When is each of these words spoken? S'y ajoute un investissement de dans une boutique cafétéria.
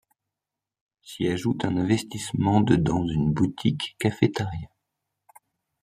S'y 1.03 1.27
ajoute 1.27 1.63
un 1.63 1.77
investissement 1.77 2.61
de 2.61 2.75
dans 2.75 3.05
une 3.05 3.31
boutique 3.31 3.95
cafétéria. 3.99 4.67